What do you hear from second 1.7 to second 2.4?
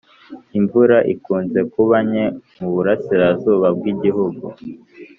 kuba nke